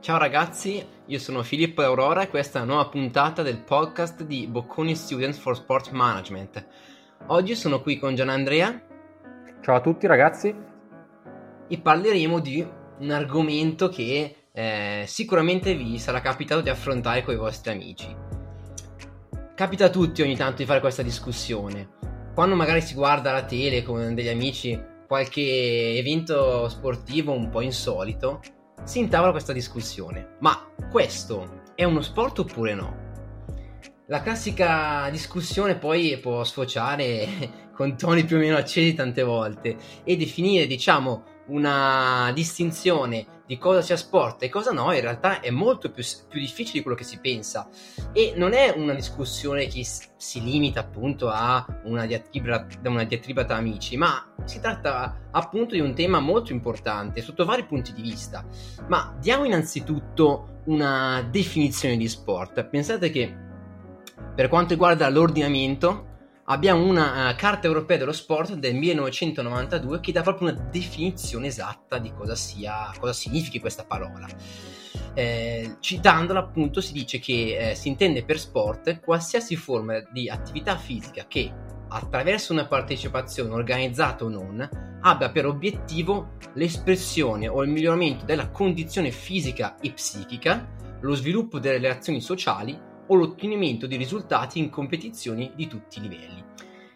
[0.00, 4.46] Ciao ragazzi, io sono Filippo Aurora e questa è una nuova puntata del podcast di
[4.46, 6.66] Bocconi Students for Sport Management.
[7.28, 8.80] Oggi sono qui con Gian Andrea.
[9.60, 10.54] Ciao a tutti ragazzi.
[11.66, 12.64] E parleremo di
[12.98, 18.14] un argomento che eh, sicuramente vi sarà capitato di affrontare con i vostri amici.
[19.56, 21.88] Capita a tutti ogni tanto di fare questa discussione.
[22.32, 28.40] Quando magari si guarda la tele con degli amici qualche evento sportivo un po' insolito,
[28.86, 30.36] si intavola questa discussione.
[30.40, 33.04] Ma questo è uno sport oppure no?
[34.06, 40.16] La classica discussione poi può sfociare con toni più o meno accesi tante volte e
[40.16, 45.92] definire, diciamo, una distinzione di cosa sia sport e cosa no in realtà è molto
[45.92, 47.68] più, più, difficile di quello che si pensa.
[48.12, 53.56] E non è una discussione che si limita appunto a una diatriba, una diatriba tra
[53.56, 58.44] amici ma si tratta appunto di un tema molto importante sotto vari punti di vista.
[58.88, 62.64] Ma diamo innanzitutto una definizione di sport.
[62.64, 63.44] Pensate che
[64.34, 66.14] per quanto riguarda l'ordinamento
[66.46, 71.98] abbiamo una uh, carta europea dello sport del 1992 che dà proprio una definizione esatta
[71.98, 74.26] di cosa sia, cosa significhi questa parola.
[75.14, 80.76] Eh, citandola appunto si dice che eh, si intende per sport qualsiasi forma di attività
[80.76, 81.50] fisica che
[81.88, 84.68] attraverso una partecipazione organizzata o non
[85.00, 91.78] abbia per obiettivo l'espressione o il miglioramento della condizione fisica e psichica, lo sviluppo delle
[91.78, 96.44] relazioni sociali o l'ottenimento di risultati in competizioni di tutti i livelli.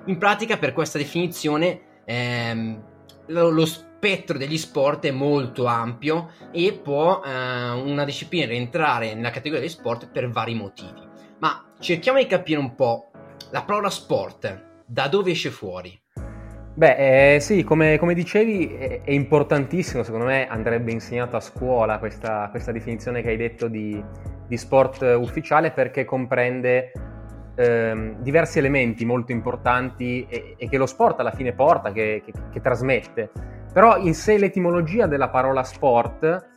[0.07, 2.83] In pratica, per questa definizione, ehm,
[3.27, 9.31] lo, lo, spettro degli sport è molto ampio e può eh, una disciplina rientrare nella
[9.31, 11.07] categoria degli sport per vari motivi.
[11.39, 13.11] Ma cerchiamo di capire un po'
[13.51, 16.01] la parola sport, da dove esce fuori?
[16.73, 21.99] Beh, eh, sì, come, come dicevi, è, è, importantissimo, secondo me andrebbe insegnato a scuola
[21.99, 24.03] questa, questa definizione che hai detto di,
[24.51, 26.91] di sport ufficiale perché comprende
[27.55, 32.33] ehm, diversi elementi molto importanti e, e, che lo sport alla fine porta, che, che,
[32.51, 33.31] che trasmette.
[33.73, 36.49] Però in sé l'etimologia della parola sport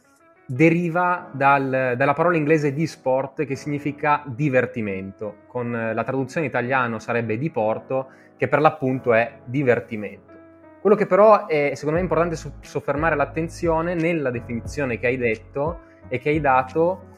[0.48, 7.38] deriva dal, dalla parola inglese di sport che significa divertimento, con la traduzione italiana sarebbe
[7.38, 10.34] diporto che per l'appunto è divertimento.
[10.82, 16.18] Quello che però è secondo me importante soffermare l'attenzione nella definizione che hai detto e
[16.18, 17.12] che hai dato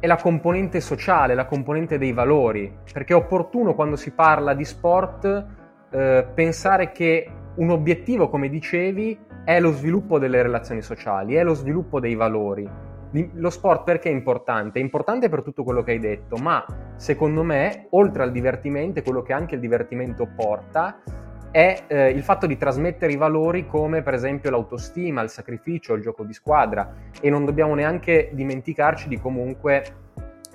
[0.00, 4.64] è la componente sociale, la componente dei valori, perché è opportuno quando si parla di
[4.64, 5.46] sport
[5.90, 11.54] eh, pensare che un obiettivo, come dicevi, è lo sviluppo delle relazioni sociali, è lo
[11.54, 12.68] sviluppo dei valori.
[13.32, 14.78] Lo sport perché è importante?
[14.78, 16.64] È importante per tutto quello che hai detto, ma
[16.96, 21.00] secondo me, oltre al divertimento, quello che anche il divertimento porta,
[21.50, 26.02] è eh, il fatto di trasmettere i valori come per esempio l'autostima, il sacrificio, il
[26.02, 29.84] gioco di squadra e non dobbiamo neanche dimenticarci di comunque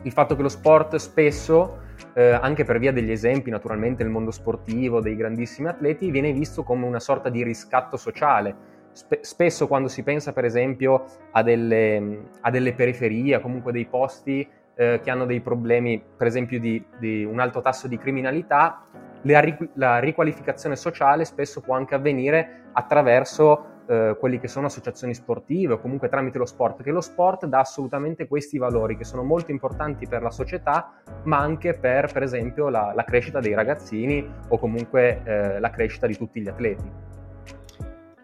[0.03, 1.81] il fatto che lo sport spesso,
[2.13, 6.63] eh, anche per via degli esempi naturalmente nel mondo sportivo, dei grandissimi atleti, viene visto
[6.63, 8.71] come una sorta di riscatto sociale.
[8.91, 14.47] Spe- spesso quando si pensa per esempio a delle, a delle periferie, comunque dei posti
[14.75, 18.85] eh, che hanno dei problemi per esempio di, di un alto tasso di criminalità,
[19.23, 25.79] la, riqualificazione sociale spesso può anche avvenire attraverso eh, quelli che sono associazioni sportive o
[25.79, 30.07] comunque tramite lo sport, perché lo sport dà assolutamente questi valori che sono molto importanti
[30.07, 35.21] per la società, ma anche per, per esempio, la, la crescita dei ragazzini o comunque
[35.23, 36.91] eh, la crescita di tutti gli atleti.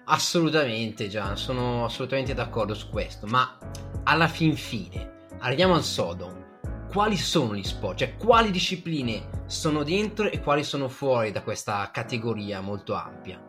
[0.06, 3.58] Assolutamente, Gian, sono assolutamente d'accordo su questo, ma
[4.04, 6.48] alla fin fine, arriviamo al sodo
[6.92, 11.88] quali sono gli sport, cioè quali discipline sono dentro e quali sono fuori da questa
[11.94, 13.40] categoria molto ampia?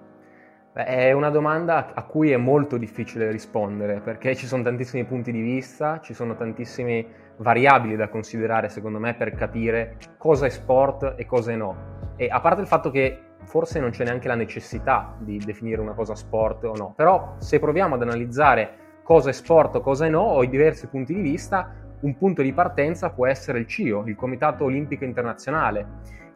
[0.72, 5.32] Beh, è una domanda a cui è molto difficile rispondere perché ci sono tantissimi punti
[5.32, 11.14] di vista, ci sono tantissime variabili da considerare secondo me per capire cosa è sport
[11.16, 12.12] e cosa è no.
[12.16, 15.94] E a parte il fatto che forse non c'è neanche la necessità di definire una
[15.94, 20.10] cosa sport o no, però se proviamo ad analizzare cosa è sport o cosa è
[20.10, 24.04] no, ho i diversi punti di vista, un punto di partenza può essere il CIO,
[24.06, 25.86] il Comitato Olimpico Internazionale,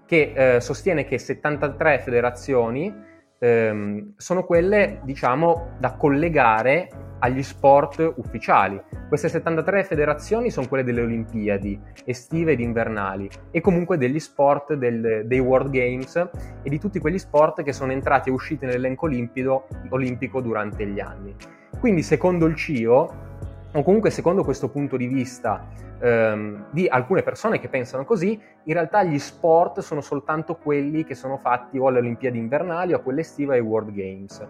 [0.06, 2.94] che eh, sostiene che 73 federazioni
[3.38, 6.88] ehm, sono quelle, diciamo, da collegare
[7.20, 8.80] agli sport ufficiali.
[9.08, 15.22] Queste 73 federazioni sono quelle delle Olimpiadi estive ed invernali e comunque degli sport del,
[15.24, 16.16] dei World Games
[16.62, 21.34] e di tutti quegli sport che sono entrati e usciti nell'elenco olimpico durante gli anni.
[21.80, 23.32] Quindi, secondo il CIO,
[23.76, 25.66] o comunque secondo questo punto di vista
[26.00, 31.14] ehm, di alcune persone che pensano così, in realtà gli sport sono soltanto quelli che
[31.14, 34.46] sono fatti o alle Olimpiadi invernali o a quelle estive ai World Games.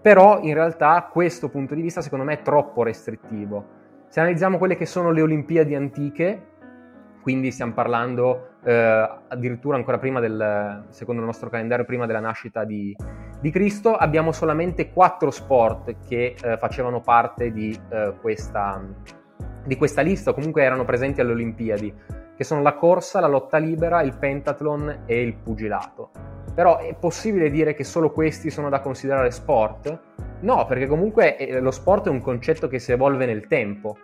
[0.00, 3.80] Però in realtà questo punto di vista secondo me è troppo restrittivo.
[4.08, 6.50] Se analizziamo quelle che sono le Olimpiadi antiche,
[7.20, 12.64] quindi stiamo parlando eh, addirittura ancora prima del, secondo il nostro calendario, prima della nascita
[12.64, 12.94] di,
[13.42, 18.80] di Cristo, abbiamo solamente quattro sport che eh, facevano parte di, eh, questa,
[19.64, 21.92] di questa lista, o comunque erano presenti alle Olimpiadi,
[22.36, 26.10] che sono la corsa, la lotta libera, il pentathlon e il pugilato.
[26.54, 30.00] Però è possibile dire che solo questi sono da considerare sport?
[30.42, 33.96] No, perché comunque eh, lo sport è un concetto che si evolve nel tempo.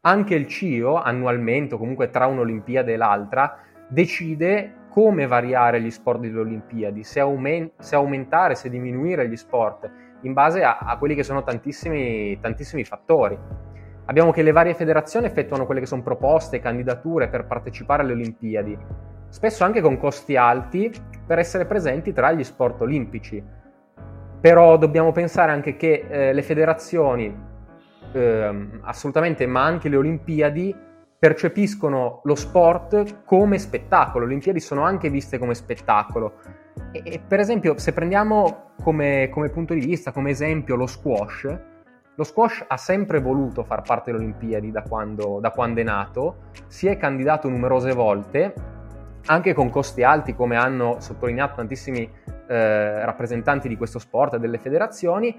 [0.00, 6.20] Anche il CIO, annualmente, o comunque tra un'Olimpiade e l'altra, decide come variare gli sport
[6.20, 9.90] delle Olimpiadi, se, aument- se aumentare, se diminuire gli sport,
[10.22, 13.38] in base a, a quelli che sono tantissimi, tantissimi fattori.
[14.06, 18.76] Abbiamo che le varie federazioni effettuano quelle che sono proposte, candidature per partecipare alle Olimpiadi,
[19.28, 20.90] spesso anche con costi alti
[21.26, 23.42] per essere presenti tra gli sport olimpici.
[24.40, 27.36] Però dobbiamo pensare anche che eh, le federazioni,
[28.12, 30.74] eh, assolutamente, ma anche le Olimpiadi,
[31.18, 34.24] percepiscono lo sport come spettacolo.
[34.24, 36.34] Le Olimpiadi sono anche viste come spettacolo.
[36.92, 41.58] E, e per esempio, se prendiamo come, come punto di vista, come esempio, lo squash,
[42.14, 46.50] lo squash ha sempre voluto far parte delle Olimpiadi da quando, da quando, è nato,
[46.66, 48.54] si è candidato numerose volte,
[49.26, 52.10] anche con costi alti, come hanno sottolineato tantissimi
[52.48, 55.38] eh, rappresentanti di questo sport e delle federazioni,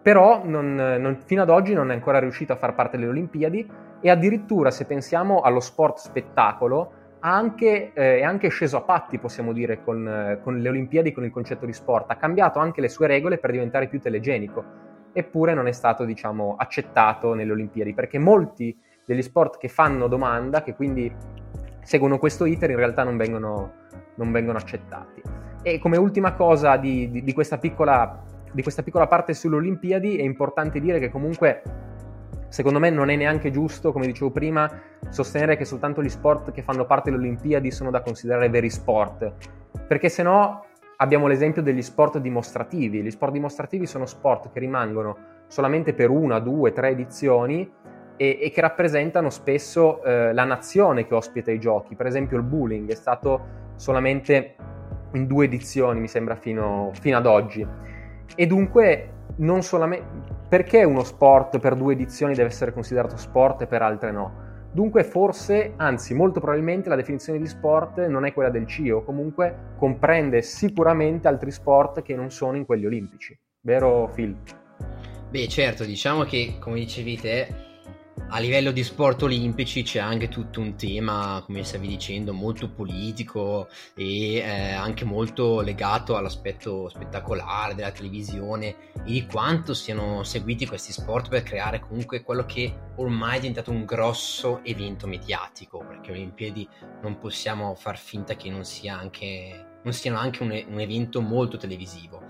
[0.00, 3.68] però non, non, fino ad oggi non è ancora riuscito a far parte delle Olimpiadi
[4.00, 9.52] e addirittura se pensiamo allo sport spettacolo anche, eh, è anche sceso a patti, possiamo
[9.52, 12.10] dire, con, con, le Olimpiadi, con il concetto di sport.
[12.10, 14.64] Ha cambiato anche le sue regole per diventare più telegenico,
[15.12, 20.62] eppure non è stato, diciamo, accettato nelle Olimpiadi, perché molti degli sport che fanno domanda,
[20.62, 21.12] che quindi
[21.82, 23.72] seguono questo iter, in realtà non vengono,
[24.16, 25.22] non vengono accettati.
[25.62, 28.22] E come ultima cosa di, di, di, questa piccola,
[28.58, 31.62] di questa piccola parte sulle Olimpiadi, è importante dire che comunque
[32.50, 34.70] Secondo me non è neanche giusto, come dicevo prima,
[35.10, 39.34] sostenere che soltanto gli sport che fanno parte delle Olimpiadi sono da considerare veri sport,
[39.86, 40.64] perché se no
[40.96, 43.02] abbiamo l'esempio degli sport dimostrativi.
[43.02, 45.16] Gli sport dimostrativi sono sport che rimangono
[45.46, 47.70] solamente per una, due, tre edizioni
[48.16, 51.96] e, e che rappresentano spesso eh, la nazione che ospita i giochi.
[51.96, 54.54] Per esempio il bowling è stato solamente
[55.12, 57.66] in due edizioni, mi sembra, fino, fino ad oggi.
[58.34, 63.66] E dunque non solamente perché uno sport per due edizioni deve essere considerato sport e
[63.66, 64.46] per altre no?
[64.70, 69.72] Dunque forse, anzi molto probabilmente la definizione di sport non è quella del CIO, comunque
[69.76, 73.38] comprende sicuramente altri sport che non sono in quelli olimpici.
[73.60, 74.36] Vero Phil?
[75.30, 77.67] Beh certo, diciamo che come dicevi te
[78.30, 83.68] a livello di sport olimpici c'è anche tutto un tema, come stavi dicendo, molto politico
[83.94, 90.92] e eh, anche molto legato all'aspetto spettacolare della televisione e di quanto siano seguiti questi
[90.92, 96.68] sport per creare comunque quello che ormai è diventato un grosso evento mediatico, perché Olimpiadi
[97.00, 101.56] non possiamo far finta che non, sia anche, non siano anche un, un evento molto
[101.56, 102.22] televisivo.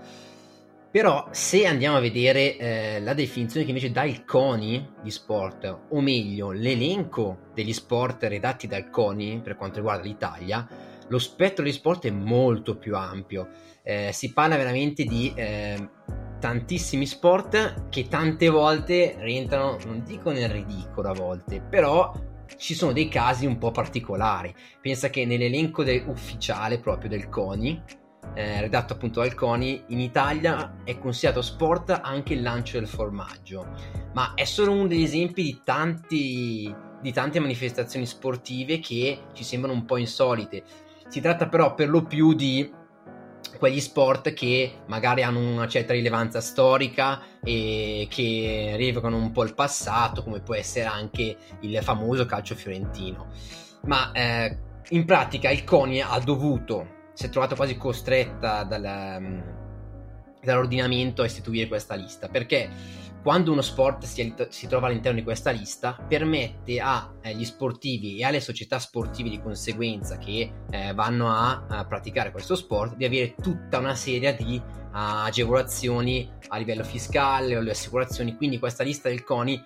[0.91, 5.81] Però se andiamo a vedere eh, la definizione che invece dà il CONI di sport,
[5.89, 10.67] o meglio l'elenco degli sport redatti dal CONI per quanto riguarda l'Italia,
[11.07, 13.49] lo spettro di sport è molto più ampio.
[13.83, 15.89] Eh, si parla veramente di eh,
[16.39, 22.11] tantissimi sport che tante volte rientrano, non dico nel ridicolo a volte, però
[22.57, 24.53] ci sono dei casi un po' particolari.
[24.81, 27.83] Pensa che nell'elenco de- ufficiale proprio del CONI
[28.33, 33.67] eh, redatto appunto dal CONI, in Italia è considerato sport anche il lancio del formaggio,
[34.13, 39.75] ma è solo uno degli esempi di, tanti, di tante manifestazioni sportive che ci sembrano
[39.75, 40.63] un po' insolite.
[41.07, 42.71] Si tratta però per lo più di
[43.57, 49.55] quegli sport che magari hanno una certa rilevanza storica e che rievocano un po' il
[49.55, 53.27] passato, come può essere anche il famoso calcio fiorentino.
[53.85, 54.57] Ma eh,
[54.89, 59.39] in pratica il CONI ha dovuto si è trovata quasi costretta dalla, mm,
[60.41, 62.69] dall'ordinamento a istituire questa lista perché
[63.21, 68.23] quando uno sport si, si trova all'interno di questa lista permette agli eh, sportivi e
[68.23, 73.35] alle società sportive di conseguenza che eh, vanno a, a, praticare questo sport di avere
[73.35, 78.37] tutta una serie di uh, agevolazioni a livello fiscale o le assicurazioni.
[78.37, 79.61] Quindi questa lista del CONI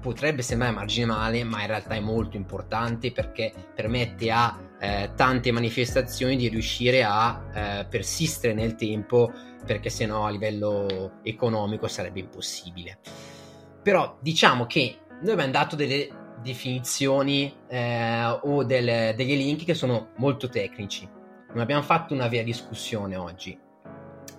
[0.00, 6.36] potrebbe sembrare marginale ma in realtà è molto importante perché permette a eh, tante manifestazioni
[6.36, 9.32] di riuscire a eh, persistere nel tempo
[9.64, 12.98] perché sennò a livello economico sarebbe impossibile.
[13.82, 16.08] Però diciamo che noi abbiamo dato delle
[16.42, 21.08] definizioni eh, o del, degli elenchi che sono molto tecnici.
[21.48, 23.58] Non abbiamo fatto una vera discussione oggi.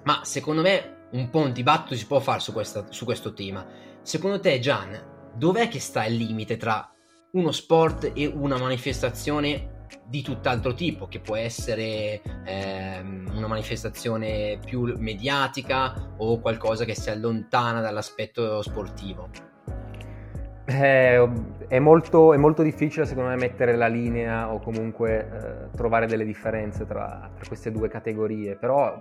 [0.03, 3.65] Ma secondo me un po' un dibattito si può fare su, questa, su questo tema.
[4.01, 6.89] Secondo te, Gian, dov'è che sta il limite tra
[7.31, 14.93] uno sport e una manifestazione di tutt'altro tipo, che può essere ehm, una manifestazione più
[14.97, 19.29] mediatica o qualcosa che si allontana dall'aspetto sportivo?
[20.65, 21.29] Eh,
[21.67, 26.25] è, molto, è, molto, difficile secondo me mettere la linea o comunque eh, trovare delle
[26.25, 28.95] differenze tra, tra, queste due categorie, però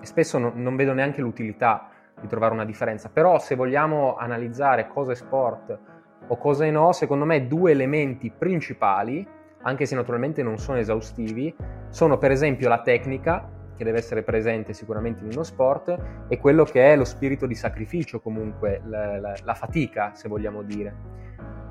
[0.00, 5.12] spesso no, non vedo neanche l'utilità di trovare una differenza, però se vogliamo analizzare cosa
[5.12, 5.78] è sport
[6.26, 9.26] o cosa è no, secondo me due elementi principali,
[9.64, 11.54] anche se naturalmente non sono esaustivi,
[11.88, 16.64] sono per esempio la tecnica, che deve essere presente sicuramente in uno sport, e quello
[16.64, 20.94] che è lo spirito di sacrificio, comunque la, la, la fatica, se vogliamo dire.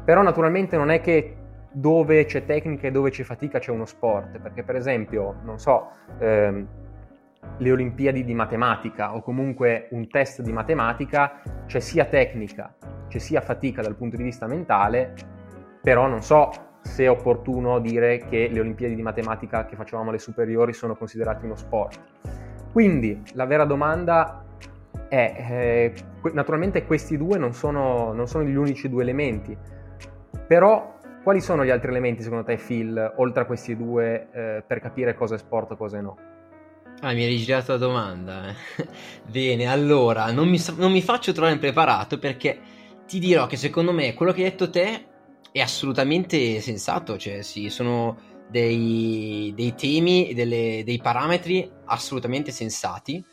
[0.04, 1.38] Però naturalmente non è che
[1.72, 5.90] dove c'è tecnica e dove c'è fatica c'è uno sport, perché per esempio, non so,
[6.20, 6.68] ehm,
[7.58, 12.76] le Olimpiadi di matematica o comunque un test di matematica c'è sia tecnica,
[13.08, 15.14] c'è sia fatica dal punto di vista mentale,
[15.82, 16.52] però non so
[16.84, 21.46] se è opportuno dire che le Olimpiadi di matematica che facevamo alle superiori sono considerate
[21.46, 22.00] uno sport.
[22.72, 24.44] Quindi la vera domanda
[25.08, 25.94] è, eh,
[26.34, 29.58] naturalmente questi due non sono, non sono gli unici due elementi,
[30.48, 34.82] però quali sono gli altri elementi secondo te Phil, oltre a questi due, eh, per
[34.82, 36.18] capire cosa è sport e cosa no?
[37.00, 38.50] Ah, mi hai rigirato la domanda.
[38.50, 38.88] Eh.
[39.30, 42.60] Bene, allora, non mi, non mi, faccio trovare impreparato perché
[43.08, 45.06] ti dirò che secondo me quello che hai detto te
[45.54, 48.18] è assolutamente sensato, cioè sì, sono
[48.50, 53.24] dei, dei temi, delle, dei parametri assolutamente sensati,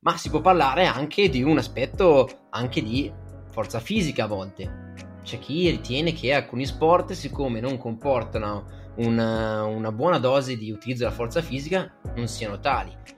[0.00, 3.12] ma si può parlare anche di un aspetto anche di
[3.50, 4.94] forza fisica a volte.
[5.22, 11.04] C'è chi ritiene che alcuni sport, siccome non comportano una, una buona dose di utilizzo
[11.04, 13.15] della forza fisica, non siano tali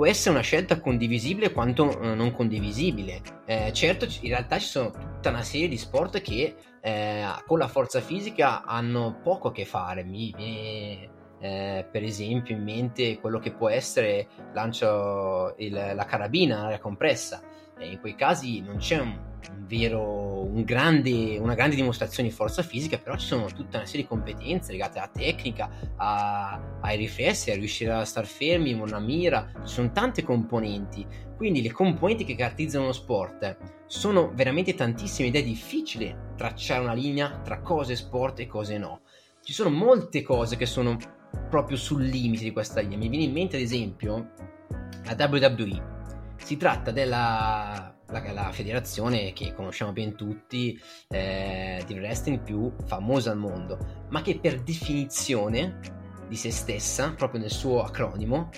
[0.00, 3.20] può essere una scelta condivisibile quanto eh, non condivisibile.
[3.44, 7.68] Eh, certo, in realtà ci sono tutta una serie di sport che eh, con la
[7.68, 10.02] forza fisica hanno poco a che fare.
[10.02, 16.62] Mi viene eh, per esempio in mente quello che può essere lancio il, la carabina,
[16.62, 17.42] l'aria compressa.
[17.80, 22.62] in quei casi non c'è un un vero, un grande, una grande dimostrazione di forza
[22.62, 27.50] fisica, però ci sono tutta una serie di competenze legate alla tecnica, a, ai riflessi,
[27.50, 31.06] a riuscire a star fermi, una mira, ci sono tante componenti.
[31.36, 33.56] Quindi le componenti che caratterizzano lo sport
[33.86, 39.00] sono veramente tantissime ed è difficile tracciare una linea tra cose sport e cose no.
[39.42, 40.98] Ci sono molte cose che sono
[41.48, 42.98] proprio sul limite di questa linea.
[42.98, 44.32] Mi viene in mente ad esempio
[45.04, 45.98] la WWE.
[46.36, 53.30] Si tratta della la, la, federazione che conosciamo ben tutti eh, di wrestling più famosa
[53.30, 55.78] al mondo, ma che per definizione
[56.28, 58.50] di se stessa, proprio nel suo acronimo,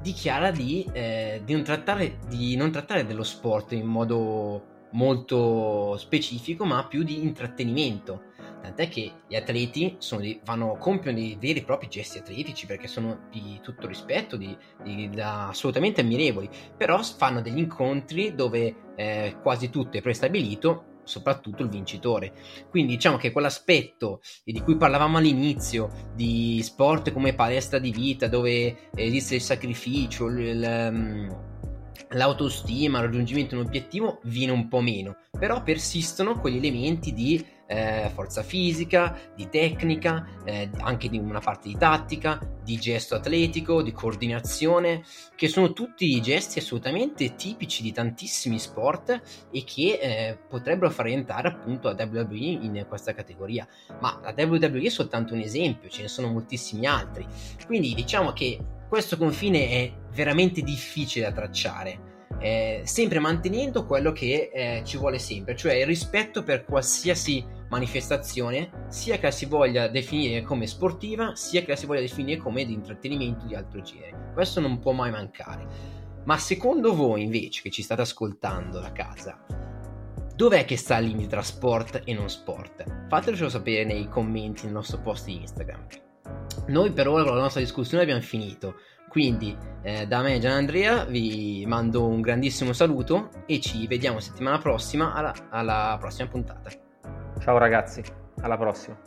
[0.00, 6.64] dichiara di, eh, di, non trattare, di non trattare dello sport in modo molto specifico,
[6.64, 8.34] ma più di intrattenimento
[8.66, 13.28] Tant'è che gli atleti dei, vanno, compiono dei veri e propri gesti atletici perché sono
[13.30, 19.98] di tutto rispetto, di, di, assolutamente ammirevoli, però fanno degli incontri dove eh, quasi tutto
[19.98, 22.32] è prestabilito soprattutto il vincitore.
[22.68, 28.90] Quindi diciamo che quell'aspetto di cui parlavamo all'inizio di sport come palestra di vita dove
[28.96, 31.54] esiste il sacrificio, il, ehm,
[32.10, 37.54] l'autostima, il raggiungimento di un obiettivo viene un po' meno, però persistono quegli elementi di
[37.66, 43.82] eh, forza fisica, di tecnica, eh, anche di una parte di tattica, di gesto atletico,
[43.82, 45.02] di coordinazione,
[45.34, 49.20] che sono tutti gesti assolutamente tipici di tantissimi sport
[49.50, 53.66] e che eh, potrebbero far rientrare appunto la WWE in questa categoria.
[54.00, 57.26] Ma la WWE è soltanto un esempio, ce ne sono moltissimi altri.
[57.66, 58.58] Quindi diciamo che
[58.88, 65.18] questo confine è veramente difficile da tracciare eh, sempre mantenendo quello che eh, ci vuole
[65.18, 71.34] sempre, cioè il rispetto per qualsiasi manifestazione, sia che la si voglia definire come sportiva,
[71.34, 74.30] sia che la si voglia definire come di intrattenimento di altro genere.
[74.32, 75.94] Questo non può mai mancare.
[76.24, 79.44] Ma secondo voi invece che ci state ascoltando da casa,
[80.34, 82.84] dov'è che sta il limite tra sport e non sport?
[83.08, 85.86] Fatelo sapere nei commenti nel nostro post di Instagram.
[86.68, 88.76] Noi per ora con la nostra discussione abbiamo finito.
[89.08, 95.14] Quindi eh, da me Gianandrea vi mando un grandissimo saluto e ci vediamo settimana prossima
[95.14, 96.85] alla, alla prossima puntata.
[97.46, 98.02] Ciao ragazzi,
[98.40, 98.98] alla prossima.